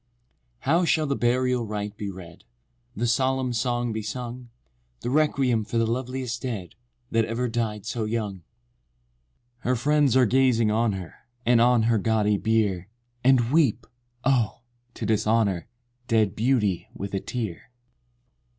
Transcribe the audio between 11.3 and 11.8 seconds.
And